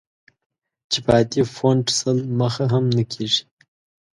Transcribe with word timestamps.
چې 0.91 0.99
په 1.05 1.11
عادي 1.17 1.41
فونټ 1.55 1.85
سل 1.99 2.17
مخه 2.39 2.65
هم 2.73 2.85
نه 2.95 3.03
کېږي. 3.11 3.41